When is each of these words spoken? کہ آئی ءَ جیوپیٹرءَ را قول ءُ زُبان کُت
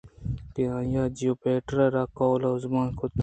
کہ 0.53 0.63
آئی 0.75 0.95
ءَ 1.01 1.13
جیوپیٹرءَ 1.17 1.93
را 1.95 2.03
قول 2.17 2.41
ءُ 2.49 2.61
زُبان 2.63 2.87
کُت 2.97 3.13